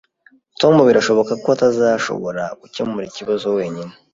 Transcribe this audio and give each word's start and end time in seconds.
Tom 0.59 0.75
birashoboka 0.87 1.33
ko 1.43 1.47
atazashobora 1.55 2.43
gukemura 2.61 3.05
ikibazo 3.07 3.47
wenyine 3.57 3.93